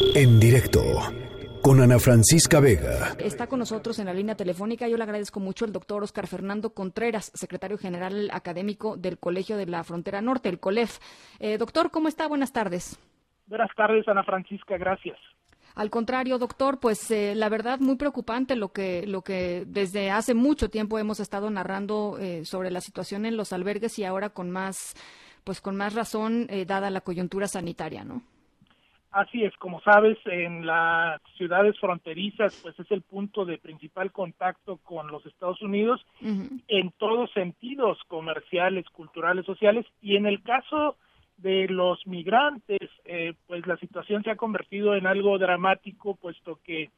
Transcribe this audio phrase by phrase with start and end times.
[0.00, 0.82] En directo
[1.60, 3.16] con Ana Francisca Vega.
[3.18, 4.86] Está con nosotros en la línea telefónica.
[4.86, 9.66] Yo le agradezco mucho el doctor Oscar Fernando Contreras, secretario general académico del Colegio de
[9.66, 10.98] la Frontera Norte, el COLEF.
[11.40, 12.28] Eh, doctor, ¿cómo está?
[12.28, 12.98] Buenas tardes.
[13.46, 14.76] Buenas tardes, Ana Francisca.
[14.78, 15.18] Gracias.
[15.74, 20.34] Al contrario, doctor, pues eh, la verdad muy preocupante lo que lo que desde hace
[20.34, 24.50] mucho tiempo hemos estado narrando eh, sobre la situación en los albergues y ahora con
[24.50, 24.94] más
[25.42, 28.22] pues con más razón dada la coyuntura sanitaria, ¿no?
[29.10, 34.76] Así es, como sabes, en las ciudades fronterizas, pues es el punto de principal contacto
[34.78, 40.96] con los Estados Unidos en todos sentidos, comerciales, culturales, sociales, y en el caso
[41.38, 46.90] de los migrantes, eh, pues la situación se ha convertido en algo dramático, puesto que,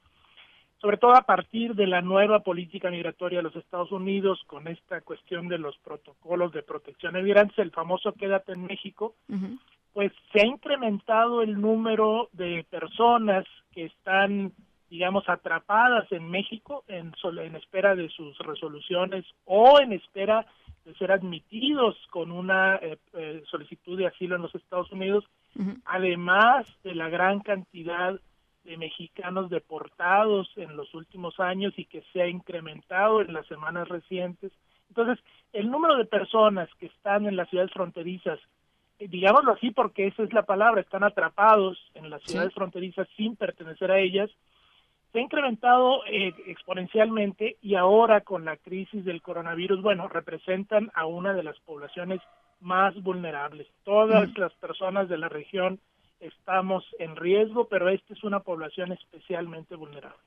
[0.81, 5.01] sobre todo a partir de la nueva política migratoria de los Estados Unidos, con esta
[5.03, 9.15] cuestión de los protocolos de protección de migrantes, el famoso Quédate en México,
[9.93, 14.53] pues se ha incrementado el número de personas que están,
[14.89, 20.47] digamos, atrapadas en México en, en espera de sus resoluciones o en espera
[20.85, 25.25] de ser admitidos con una eh, eh, solicitud de asilo en los Estados Unidos,
[25.85, 28.19] además de la gran cantidad
[28.65, 33.89] de mexicanos deportados en los últimos años y que se ha incrementado en las semanas
[33.89, 34.53] recientes.
[34.89, 38.39] Entonces, el número de personas que están en las ciudades fronterizas
[39.09, 43.91] digámoslo así porque esa es la palabra, están atrapados en las ciudades fronterizas sin pertenecer
[43.91, 44.31] a ellas,
[45.13, 51.07] se ha incrementado eh, exponencialmente y ahora con la crisis del coronavirus, bueno, representan a
[51.07, 52.21] una de las poblaciones
[52.61, 53.67] más vulnerables.
[53.85, 55.81] Todas las personas de la región
[56.21, 60.21] estamos en riesgo, pero esta es una población especialmente vulnerable.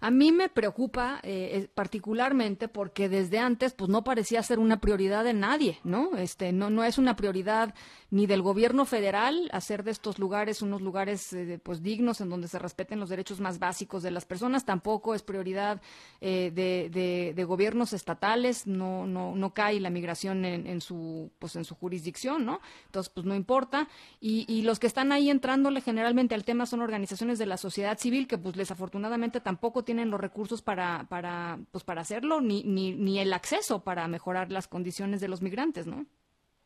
[0.00, 5.22] A mí me preocupa eh, particularmente porque desde antes pues no parecía ser una prioridad
[5.22, 6.16] de nadie, ¿no?
[6.16, 7.74] Este no no es una prioridad
[8.10, 12.48] ni del gobierno federal hacer de estos lugares unos lugares eh, pues dignos en donde
[12.48, 15.80] se respeten los derechos más básicos de las personas, tampoco es prioridad
[16.20, 21.54] eh, de, de, gobiernos estatales, no no no cae la migración en, en, su pues
[21.56, 22.60] en su jurisdicción, ¿no?
[22.86, 23.88] Entonces pues no importa
[24.20, 27.98] y, y los que están ahí entrándole generalmente al tema son organizaciones de la sociedad
[27.98, 32.92] civil que pues desafortunadamente tampoco tienen los recursos para, para, pues para hacerlo, ni, ni,
[32.92, 36.06] ni el acceso para mejorar las condiciones de los migrantes, ¿no?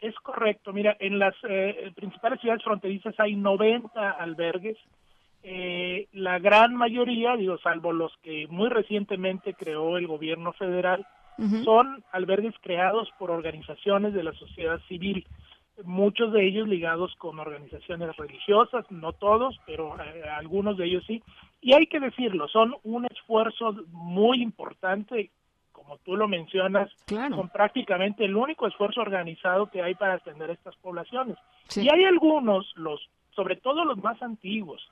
[0.00, 0.72] Es correcto.
[0.72, 4.76] Mira, en las eh, principales ciudades fronterizas hay 90 albergues.
[5.44, 11.06] Eh, la gran mayoría, digo, salvo los que muy recientemente creó el gobierno federal,
[11.64, 15.26] son albergues creados por organizaciones de la sociedad civil
[15.84, 21.22] muchos de ellos ligados con organizaciones religiosas, no todos, pero eh, algunos de ellos sí.
[21.60, 25.31] Y hay que decirlo, son un esfuerzo muy importante,
[25.71, 30.77] como tú lo mencionas, son prácticamente el único esfuerzo organizado que hay para atender estas
[30.77, 31.37] poblaciones.
[31.75, 33.00] Y hay algunos, los,
[33.34, 34.83] sobre todo los más antiguos,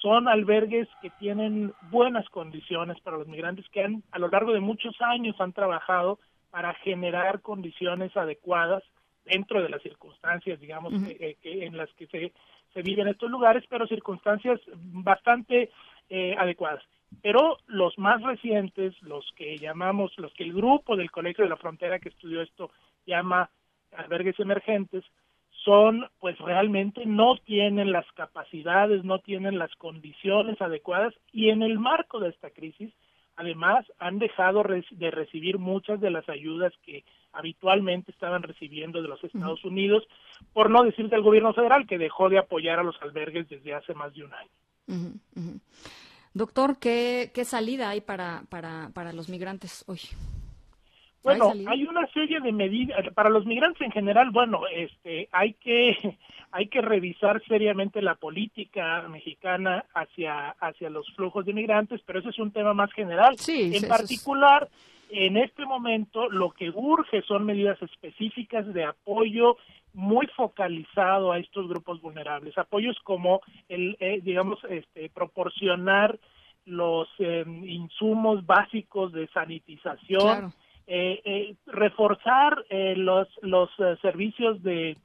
[0.00, 4.60] son albergues que tienen buenas condiciones para los migrantes que han a lo largo de
[4.60, 6.18] muchos años han trabajado
[6.50, 8.82] para generar condiciones adecuadas
[9.24, 12.32] dentro de las circunstancias, digamos, que, en las que se,
[12.72, 15.70] se viven estos lugares, pero circunstancias bastante
[16.08, 16.82] eh, adecuadas.
[17.22, 21.56] Pero los más recientes, los que llamamos, los que el grupo del Colegio de la
[21.56, 22.70] Frontera que estudió esto
[23.06, 23.50] llama
[23.92, 25.04] albergues emergentes,
[25.64, 31.78] son, pues realmente no tienen las capacidades, no tienen las condiciones adecuadas y en el
[31.78, 32.92] marco de esta crisis,
[33.40, 39.22] además, han dejado de recibir muchas de las ayudas que habitualmente estaban recibiendo de los
[39.24, 40.06] Estados Unidos,
[40.52, 43.94] por no decir del gobierno federal, que dejó de apoyar a los albergues desde hace
[43.94, 44.50] más de un año.
[46.34, 50.00] Doctor, ¿qué, ¿qué, salida hay para, para, para los migrantes hoy?
[51.22, 54.30] Bueno, ¿Hay, una serie de medidas para los migrantes en general.
[54.30, 55.96] Bueno, este, hay que
[56.52, 62.30] hay que revisar seriamente la política mexicana hacia hacia los flujos de migrantes, pero ese
[62.30, 63.38] es un tema más general.
[63.38, 64.68] Sí, en particular,
[65.10, 69.56] en este momento lo que urge son medidas específicas de apoyo
[69.92, 76.18] muy focalizado a estos grupos vulnerables, apoyos como el, eh, digamos, este, proporcionar
[76.64, 80.52] los em, insumos básicos de sanitización,
[80.92, 82.64] eh, eh, reforzar
[82.96, 83.70] los los
[84.02, 84.96] servicios de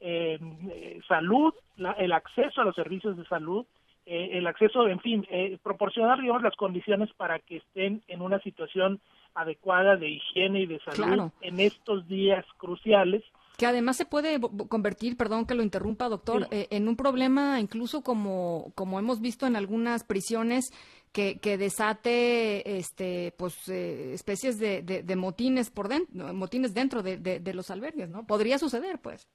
[0.00, 0.58] em,
[1.06, 1.54] salud,
[1.98, 3.64] el acceso a los servicios de salud,
[4.06, 5.24] el acceso, en fin,
[5.62, 8.98] proporcionar, digamos, las condiciones para que estén en una situación
[9.36, 13.22] adecuada de higiene y de salud en estos días cruciales.
[13.60, 14.40] Que además se puede
[14.70, 19.46] convertir, perdón que lo interrumpa, doctor, eh, en un problema incluso como, como hemos visto
[19.46, 20.72] en algunas prisiones
[21.12, 27.18] que, que desate este, pues, eh, especies de, de, motines por dentro, motines dentro de,
[27.18, 28.26] de, los albergues, ¿no?
[28.26, 29.28] Podría suceder, pues.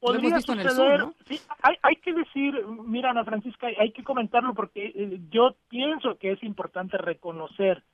[0.00, 2.54] Podría suceder, sí, hay, hay, que decir,
[2.86, 7.84] mira Ana Francisca, hay que comentarlo porque eh, yo pienso que es importante reconocer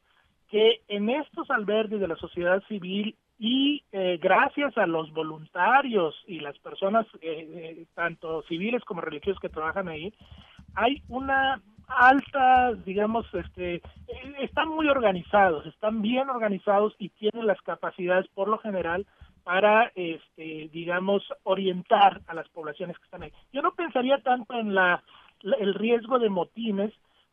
[0.49, 6.39] que en estos albergues de la sociedad civil y eh, gracias a los voluntarios y
[6.39, 10.15] las personas, eh, eh, tanto civiles como religiosos que trabajan ahí,
[10.77, 13.83] hay una alta, digamos, este,
[14.41, 19.07] están muy organizados, están bien organizados y tienen las capacidades, por lo general,
[19.43, 23.33] para, este, digamos, orientar a las poblaciones que están ahí.
[23.53, 25.03] Yo no pensaría tanto en la
[25.43, 26.93] el riesgo de motines,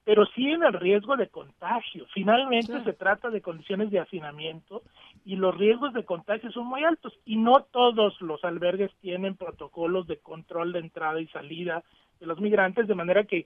[0.10, 2.08] pero sí en el riesgo de contagio.
[2.16, 4.82] Finalmente se trata de condiciones de hacinamiento
[5.24, 10.08] y los riesgos de contagio son muy altos y no todos los albergues tienen protocolos
[10.08, 11.84] de control de entrada y salida
[12.20, 13.46] de los migrantes, de manera que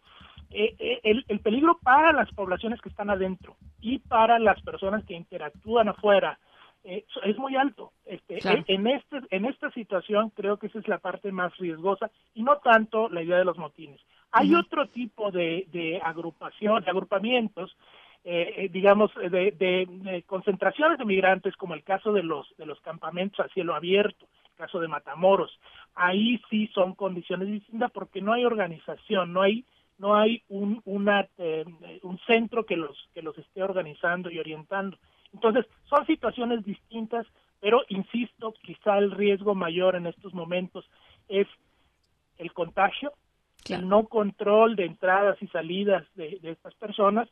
[0.51, 5.03] eh, eh, el, el, peligro para las poblaciones que están adentro y para las personas
[5.03, 6.39] que interactúan afuera
[6.85, 7.91] eh, es muy alto.
[8.05, 12.43] Este, en, este, en esta situación creo que esa es la parte más riesgosa y
[12.43, 13.99] no tanto la idea de los motines.
[14.33, 17.77] Hay otro tipo de, de agrupación, de agrupamientos,
[18.23, 22.79] eh, eh digamos, de, de, concentraciones de migrantes, como el caso de los, de los
[22.81, 25.59] campamentos a cielo abierto, el caso de Matamoros.
[25.93, 29.65] Ahí sí son condiciones distintas porque no hay organización, no hay
[29.99, 31.65] no hay un, una, eh,
[32.01, 34.97] un centro que los, que los esté organizando y orientando.
[35.33, 37.25] Entonces, son situaciones distintas,
[37.59, 40.89] pero insisto, quizá el riesgo mayor en estos momentos
[41.29, 41.47] es
[42.37, 43.13] el contagio,
[43.69, 47.29] el no control de entradas y salidas de, estas personas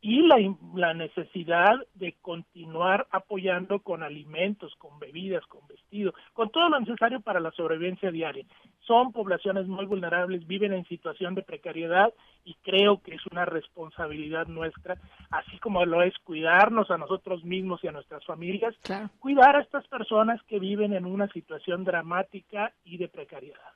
[0.00, 0.36] y la,
[0.74, 7.20] la, necesidad de continuar apoyando con alimentos, con bebidas, con vestidos, con todo lo necesario
[7.20, 8.44] para la sobrevivencia diaria.
[8.84, 12.12] Son poblaciones muy vulnerables, viven en situación de precariedad
[12.44, 14.98] y creo que es una responsabilidad nuestra,
[15.30, 18.74] así como lo es cuidarnos a nosotros mismos y a nuestras familias,
[19.20, 23.72] cuidar a estas personas que viven en una situación dramática y de precariedad.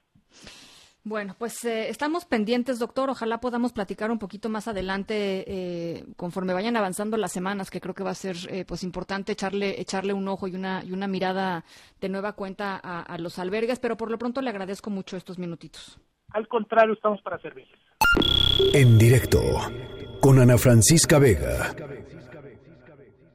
[1.07, 3.11] Bueno, pues eh, estamos pendientes, doctor.
[3.11, 7.95] Ojalá podamos platicar un poquito más adelante eh, conforme vayan avanzando las semanas, que creo
[7.95, 11.07] que va a ser eh, pues importante echarle echarle un ojo y una y una
[11.07, 11.65] mirada
[12.01, 13.79] de nueva cuenta a, a, los albergues.
[13.79, 15.97] Pero por lo pronto le agradezco mucho estos minutitos.
[16.31, 17.79] Al contrario, estamos para servirles.
[18.75, 19.41] En directo
[20.21, 21.73] con Ana Francisca Vega.